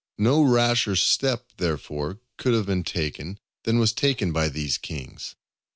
No 0.17 0.41
rasher 0.41 0.95
step, 0.95 1.45
therefore, 1.57 2.21
could 2.37 2.55
have 2.55 2.65
been 2.65 2.83
taken, 2.83 3.39
than 3.65 3.77
was 3.77 3.93
taken 3.93 4.31
by 4.33 4.49
these 4.49 4.79
kings. 4.79 5.35